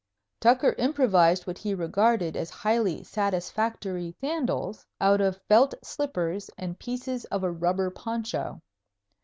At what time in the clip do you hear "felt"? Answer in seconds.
5.47-5.75